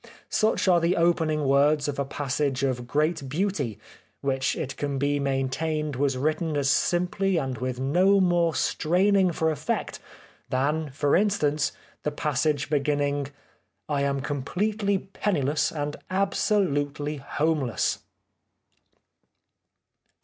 [0.31, 3.77] Such are the opening words of a passage of great beauty
[4.21, 9.51] which it can be maintained was written as simply and with no more straining for
[9.51, 9.99] effect
[10.49, 13.27] than, for instance, the passage beginning:"
[13.87, 17.99] I am completely penniless and absolutely homeless."